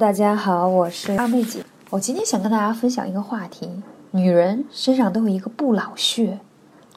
[0.00, 1.62] 大家好，我是二妹姐。
[1.90, 3.68] 我今天想跟大家分享一个话题：
[4.12, 6.40] 女人身上都有一个不老穴，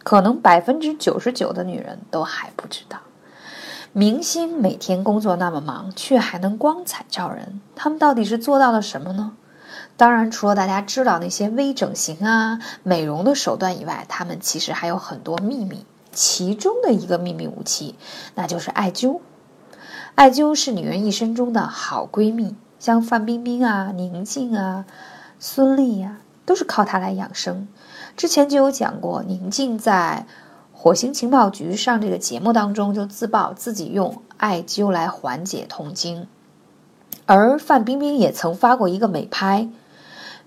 [0.06, 3.00] 可能百分之九十九的女人都还不知道。
[3.92, 9.34] 明星每天工作那么忙，却还能光彩照人，他们到底是做到了什么呢？
[9.98, 15.86] 当然，除了大家知道那些微整形啊、美容的手段以外，他们其实还有很多秘密。
[16.14, 17.96] 其中的一个秘密武器，
[18.36, 19.20] 那就是艾灸。
[20.16, 22.56] 艾灸是女人一生中的好闺蜜。
[22.84, 24.84] 像范冰冰啊、宁静啊、
[25.40, 27.70] 孙俪呀，都是靠它来养生。
[28.18, 30.28] 之前就有讲过，宁静在
[30.74, 36.28] 火星情报局上这个节目当中就自曝自己用艾灸来缓解痛经，
[37.26, 39.70] 而范冰冰也曾发过一个美拍，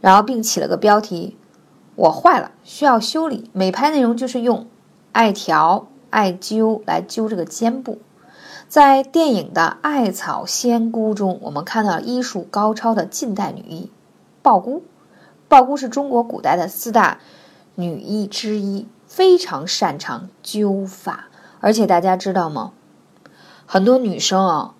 [0.03, 1.39] 然后并起了个标题
[1.97, 4.67] ：“我坏了，需要修理。”美拍内容就是用
[5.13, 7.99] 艾条、艾灸来灸这个肩部。
[8.69, 13.93] 在电影的《艾草仙姑》中，我们看到医术高超的近代女医
[14.43, 14.83] 鲍姑。
[15.47, 17.21] 鲍姑是中国古代的四大
[17.77, 21.29] 女医之一，非常擅长灸法。
[21.61, 22.73] 而且大家知道吗？
[23.67, 24.75] 很多女生啊，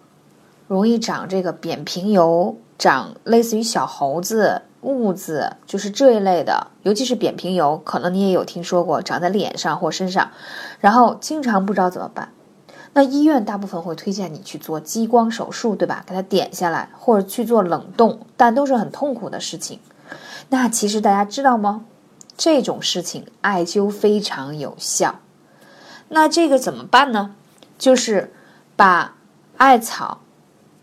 [0.67, 6.67] 容易长这个扁平疣，长类似于小猴子、痦子，就是这一类的。
[6.83, 10.33] 尤其是扁平疣，可能你也有听说过，长在脸上或身上，
[10.81, 12.33] 然后经常不知道怎么办。
[12.97, 16.03] 那医院大部分会推荐你去做激光手术，对吧？
[16.07, 19.79] 给它点下来，或者去做冷冻，但都是很痛苦的事情。
[20.49, 21.85] 那其实大家知道吗？
[22.39, 25.17] 这种事情艾灸非常有效。
[26.09, 27.35] 那这个怎么办呢？
[27.77, 28.33] 就是
[28.77, 29.17] 把
[29.59, 30.21] 艾草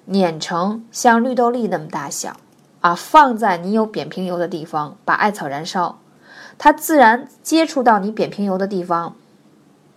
[0.05, 2.37] 碾成像绿豆粒那么大小
[2.81, 5.97] 啊，放在你有扁平疣的地方，把艾草燃烧，
[6.59, 9.15] 它自然接触到你扁平疣的地方。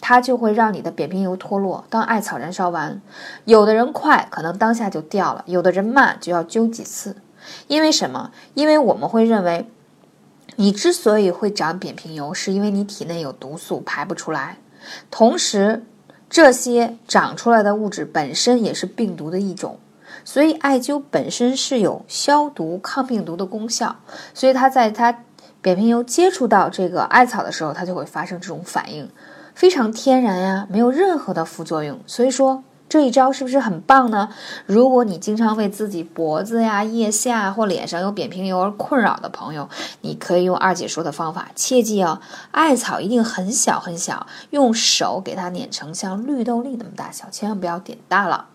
[0.09, 1.85] 它就会让你的扁平疣脱落。
[1.91, 3.03] 当艾草燃烧完，
[3.45, 7.17] 有的人快，可能当下就掉了；有的人慢，就要灸几次。
[7.67, 8.31] 因为什么？
[8.55, 9.69] 因为我们会认为，
[10.55, 14.59] 你之所以会长扁平疣，是因为你体内有毒素排不出来。
[15.11, 15.85] 同时，
[16.31, 19.81] 这些长出来的物质本身也是病毒的一种，
[20.25, 23.97] 所以艾灸本身是有消毒、抗病毒的功效。
[24.33, 25.25] 所以它在它
[25.61, 29.11] 扁平疣接触到这个艾草的时候，它就会发生这种反应。
[29.57, 34.29] 非常天然呀，没有任何的副作用，所以说这一招是不是很棒呢？
[34.67, 39.67] 如果你经常为自己脖子呀、腋下或脸上有扁平疣而困扰的朋友，
[40.03, 48.49] 你可以用二姐说的方法，切记哦，艾草一定很小很小，用手给它碾成像绿豆粒那么大小，千万不要点大了。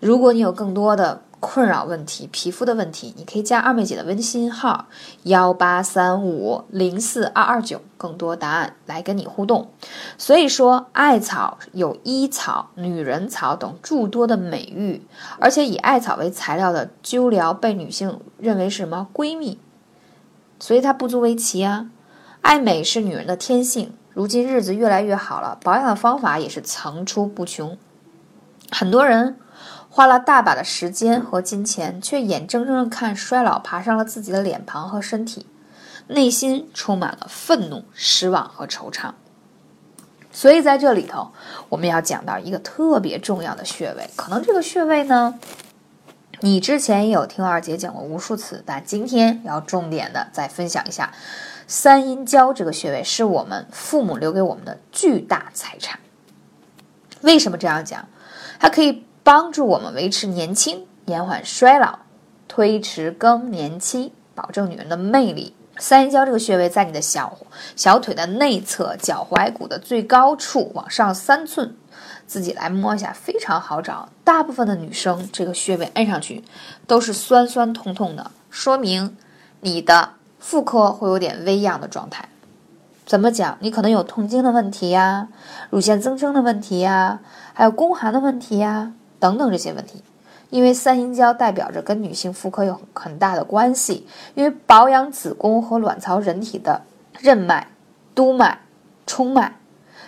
[0.00, 4.86] 如果你有更多的，困扰问题，皮肤的问题，你可以加二妹姐的微信号
[5.24, 9.70] 幺八三五零四二二九，更多答案来跟你互动。
[10.16, 15.06] 所以说，艾草有医草、女人草等诸多的美誉，
[15.38, 19.60] 而且以艾草为材料的灸疗被女性认为是什么闺蜜，
[20.58, 21.90] 所以它不足为奇啊。
[22.40, 27.76] 爱美是女人的天性，如今日子越来越好了，保养的方法也是层出不穷，
[28.70, 29.36] 很多人。
[29.96, 35.46] 花了大把的时间和金钱，却眼睁睁的看衰老爬上了自己的脸庞和身体，
[36.08, 39.12] 内心充满了愤怒、失望和惆怅。
[40.30, 41.32] 所以在这里头，
[41.70, 44.06] 我们要讲到一个特别重要的穴位。
[44.16, 45.38] 可能这个穴位呢，
[46.40, 51.10] 你之前也有听二姐讲过无数次，但今天要重点的再分享一下。
[51.66, 55.98] 三阴交这个穴位是我们父母留给我们的巨大财产。
[57.22, 58.06] 为什么这样讲？
[58.60, 59.06] 它可以。
[59.26, 61.98] 帮助我们维持年轻，延缓衰老，
[62.46, 65.52] 推迟更年期，保证女人的魅力。
[65.78, 67.36] 三阴交这个穴位在你的小
[67.74, 71.74] 小腿的内侧，脚踝骨的最高处，往上三寸，
[72.24, 74.08] 自己来摸一下，非常好找。
[74.22, 76.44] 大部分的女生这个穴位按上去
[76.86, 79.16] 都是酸酸痛痛的，说明
[79.60, 82.28] 你的妇科会有点微恙的状态。
[83.04, 83.58] 怎么讲？
[83.58, 85.26] 你可能有痛经的问题呀，
[85.70, 87.18] 乳腺增生的问题呀，
[87.52, 88.92] 还有宫寒的问题呀。
[89.26, 90.04] 等等这些问题，
[90.50, 94.06] 因为三阴交代表着跟女性妇科有很大的关系，
[94.36, 96.82] 因为保养子宫和卵巢人体的
[97.18, 97.66] 任脉、
[98.14, 98.60] 督脉、
[99.04, 99.56] 冲脉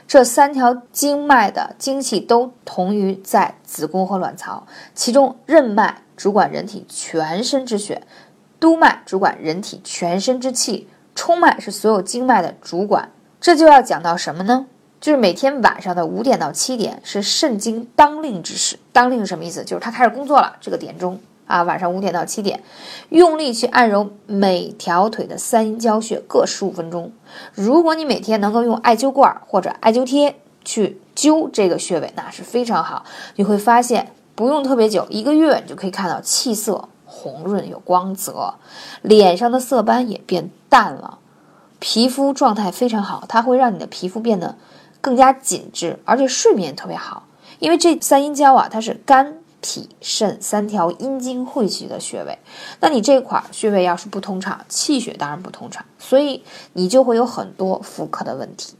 [0.06, 4.64] 这三条经脉的精气都同于在子宫和卵巢，
[4.94, 8.06] 其中任脉主管人体全身之血，
[8.60, 13.10] 督脉主管人体全身之气，冲脉是所有经脉的主管。
[13.40, 14.66] 这就要讲到什么呢？
[15.00, 19.64] 就是每天晚上的五点到七点是肾经当令之时，当令是什么意思？
[19.64, 22.62] 就是他开始工作了，这个点钟啊，晚上五点到七点，
[23.10, 27.12] 用力去按揉每条腿的三阴交穴各十五分钟。
[27.54, 30.34] 如果你每天能够用艾灸罐或者艾灸贴
[30.64, 33.04] 去灸这个穴位，那是非常好。
[33.36, 38.54] 你会发现不用特别久，一个月你就可以看到气色红润有光泽，
[39.02, 41.18] 脸上的色斑也变淡了，
[41.78, 44.56] 皮肤状态非常好，它会让你的皮肤变得
[45.08, 47.26] 更加紧致，而且睡眠特别好。
[47.60, 52.38] 因为这三阴交啊，它是肝、脾、肾三条阴经汇集的穴位，
[52.78, 56.44] 那你这块穴位要是不通畅，气血当然不通畅，所以
[56.74, 58.74] 你就会有很多妇科的问题。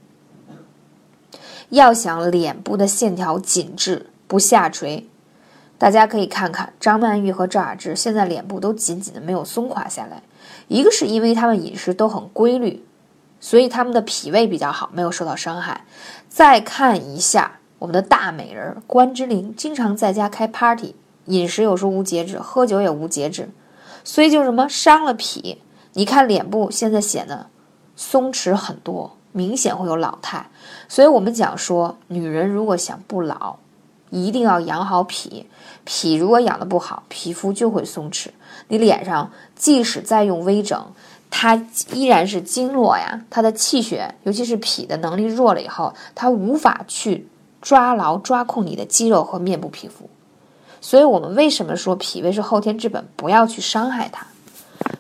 [1.71, 5.09] 要想脸部的线条紧致不下垂，
[5.79, 10.23] 大家可以看看张曼玉和赵雅芝，现在脸部都紧紧的没有松垮下来。
[10.69, 12.85] 一个是因为他们饮食都很规律，
[13.41, 15.85] 所以他们的脾胃比较好，没有受到伤害。
[16.29, 20.95] 再看一下我们的大美人关之琳，经常在家开 party，
[21.27, 23.51] 饮食有时候无节制，喝酒也无节制，
[24.05, 25.63] 所以就什么伤了脾。
[25.93, 27.47] 你看脸部现在显得
[27.97, 29.15] 松弛很多。
[29.31, 30.51] 明显会有老态，
[30.89, 33.57] 所以我们讲说，女人如果想不老，
[34.11, 35.47] 一定要养好脾。
[35.85, 38.29] 脾如果养的不好，皮肤就会松弛。
[38.69, 40.83] 你脸上即使再用微整，
[41.31, 41.55] 它
[41.93, 47.29] 依然是经络呀，它的气血，尤其是脾的能力弱了以后，它无法去
[47.61, 50.09] 抓牢抓控你的肌肉和面部皮肤。
[50.81, 54.27] 所以我们为什么说脾胃是后天之本，不要去伤害它？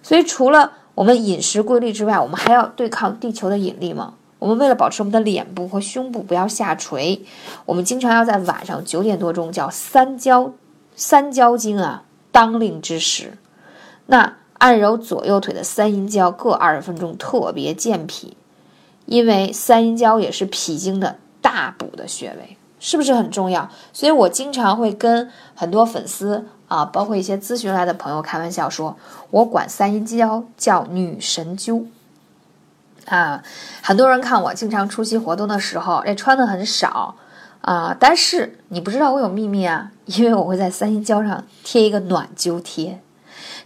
[0.02, 4.14] 所以除了我们饮食规律之外，我们还要对抗地球的引力吗？
[4.40, 7.24] 我们为了保持我们的脸部和胸部不要下垂，
[7.64, 10.52] 我们经常要在晚上九点多钟叫三焦，
[10.94, 13.36] 三焦经啊当令之时，
[14.06, 18.36] 那按揉左右腿的三阴交各二十分钟，特别健脾，
[19.06, 23.70] 因为三阴交也是脾经的大补的穴位，是不是很重要？
[23.92, 28.96] 所以我经常会跟很多粉丝啊，包括一些咨询来的朋友开玩笑说，
[29.30, 31.86] 我管三阴交叫女神灸。
[33.06, 33.42] 啊，
[33.80, 37.14] 很多人看我经常出席活动的时候，这穿的很少
[37.62, 37.96] 啊。
[37.98, 43.00] 但是你不知道我有秘密啊，因为我会在三阴交上贴一个暖灸贴，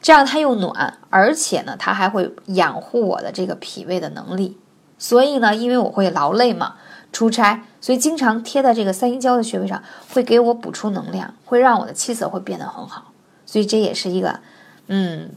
[0.01, 4.59] 这样它又暖，而且呢，它还会养护我的这个脾胃的能力。
[4.99, 6.77] 所以呢，因为我会劳累嘛，
[7.13, 9.83] 出差，所以经常贴在这个三阴交的穴位上，
[10.13, 13.13] 会给我补充能量，会让我的气色会变得很好。
[13.47, 14.41] 所以这也是一个
[14.87, 15.31] 嗯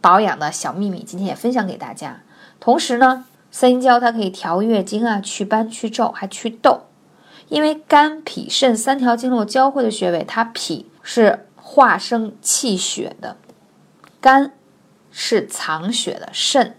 [0.00, 2.22] 保养的小秘密，今天也分享给大家。
[2.60, 3.24] 同时呢。
[3.54, 6.84] 三阴交它可以调月经啊，祛斑、去皱，还祛痘。
[7.50, 13.36] 因为肝、脾、肾三条经络交汇的穴位，它脾是化生气血的，
[14.22, 14.52] 肝
[15.10, 16.74] 是藏血的，肾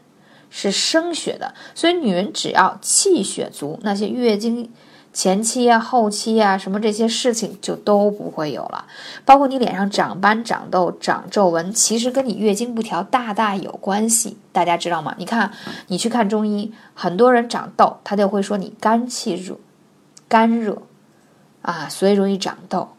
[0.49, 1.53] 是生血的。
[1.75, 4.71] 所以女人只要气血足，那些月经。
[5.15, 8.87] 前期呀、后期呀，什么这些事情就都不会有了。
[9.23, 14.35] 包括你脸上长斑、长痘、长皱纹，其实跟你月经不调大大有关系。
[14.51, 15.13] 大家知道吗？
[15.19, 15.53] 你看，
[15.85, 19.55] 你去看中医，很多人长痘，他就会说你肝气热，
[20.27, 20.81] 肝热
[21.61, 22.89] 啊，所以容易长痘。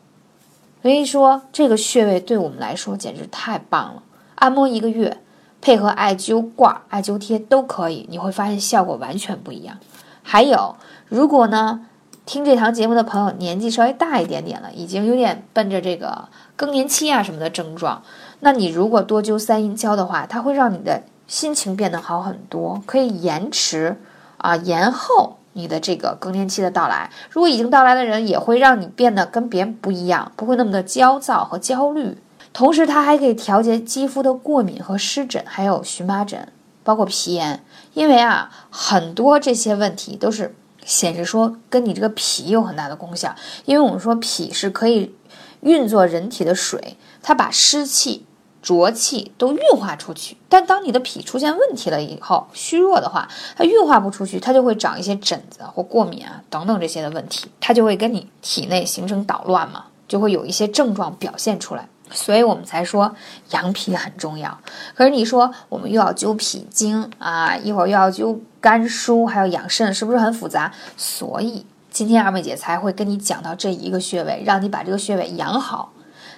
[0.83, 4.03] 所以说，这个穴位对我们来说简直太棒了。
[4.37, 5.19] 按摩一个月，
[5.61, 9.77] 配合艾灸罐、艾灸贴都可以，你会发现效果完全不一样。
[10.23, 10.77] 还有，
[11.09, 11.87] 如果呢？
[12.27, 16.27] 听这堂节目的朋友年纪稍微大一点点了，已经有点奔着这个
[16.57, 18.03] 更年期啊什么的症状。
[18.41, 24.01] 那你如果多灸三阴交的话，它会让你的心情变得好很多，可以延迟
[24.39, 27.11] 啊延后你的这个更年期的到来。
[27.29, 32.17] 如果已经到来的人，也会让你变得跟别人不一样，不会那么的焦躁和焦虑。
[32.55, 36.51] 同时，它还可以调节肌肤的过敏和湿疹，还有荨麻疹，
[36.83, 37.63] 包括皮炎。
[37.93, 40.55] 因为啊，很多这些问题都是。
[40.87, 43.35] 显示说跟你这个脾有很大的功效，
[43.65, 45.15] 因为我们说脾是可以
[45.63, 48.27] 运作人体的水，它把湿气、
[48.61, 50.37] 浊气都运化出去。
[50.47, 61.89] 但当你的脾出现问题了以后，虚弱的话，它运化不出去，它就会长一些疹子或过敏啊等等这些的问题，它就会跟你体内形成捣乱嘛，就会有一些症状表现出来。
[62.11, 63.15] 所以我们才说
[63.51, 64.59] 养脾很重要。
[64.95, 70.73] 可是你说我们又要灸脾经啊，一会儿又要灸肝腧，还要养肾，是不是很复杂？
[70.97, 75.93] 所以今天二妹姐才会跟你讲到这一个穴位，让你把这个穴位养好，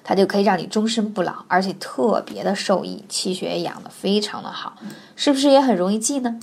[0.04, 4.76] 它就可以让你终身不老，而且特别的受益，气血也养的非常的好，
[5.14, 6.38] 是不是也很容易记呢？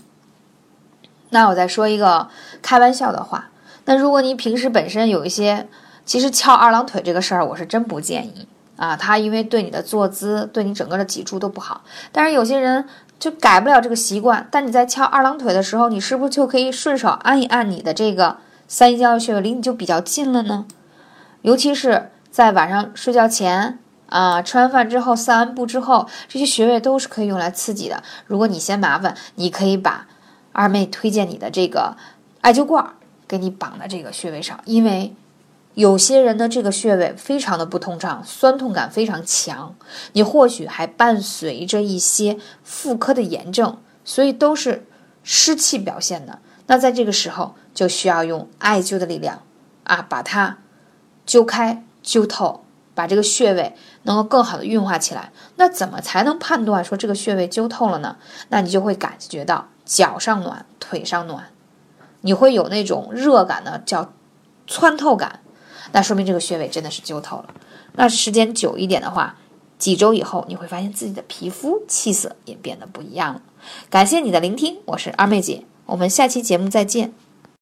[1.30, 2.28] 那我再说一个
[2.62, 3.50] 开玩笑的话，
[3.86, 5.68] 那如果你平时本身有一些，
[6.06, 8.48] 其实翘二郎腿这个事儿，我是真不建议。
[8.76, 11.84] 啊，它因为对你的坐姿，对你整个的脊柱都不好。
[12.12, 12.86] 但是有些人
[13.20, 14.48] 就改不了这个习惯。
[14.50, 18.38] 但你在翘二郎腿的时候，你是不是就可以顺手按一按你的这个
[18.68, 20.66] 三阴交穴位，离你就比较近了呢？
[21.44, 23.78] 尤其是在晚上睡觉前
[24.10, 28.02] 啊，吃完饭之后散完步之后，这些穴位都是可以用来刺激的。
[28.26, 30.08] 如果你嫌麻烦，你可以把
[30.52, 31.96] 二妹推荐你的这个
[32.42, 32.86] 艾灸罐
[33.28, 35.16] 给你绑在这个穴位上，因为。
[35.76, 39.76] 有些人的这个穴位非常的不通畅，酸痛感非常强，
[40.12, 44.86] 你或许还伴随着一些妇科的炎症，所以都是
[45.24, 46.40] 湿气表现的。
[46.68, 49.42] 那在这个时候就需要用艾灸的力量
[49.84, 50.60] 啊，把它
[51.26, 52.64] 灸开、灸透，
[52.94, 55.32] 把这个穴位能够更好的运化起来。
[55.56, 58.18] 那怎么才能判断说这个穴位灸透了呢？
[58.50, 61.50] 那你就会感觉到脚上暖、腿上暖，
[62.22, 64.14] 你会有那种热感呢，叫
[64.68, 65.40] 穿透感。
[65.92, 67.54] 那说明这个穴位真的是灸透了。
[67.94, 69.36] 那时间久一点的话，
[69.78, 73.42] 几周以后你会发现自己的皮肤气色也变得不一样了。
[73.90, 77.14] 感谢你的聆听，我是二妹姐，我们下期节目再见。